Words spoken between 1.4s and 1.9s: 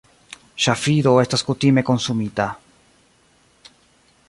kutime